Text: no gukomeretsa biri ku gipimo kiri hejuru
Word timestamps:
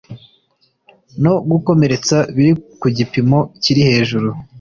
no 1.23 1.33
gukomeretsa 1.51 2.17
biri 2.35 2.51
ku 2.79 2.87
gipimo 2.97 3.39
kiri 3.63 3.81
hejuru 3.89 4.29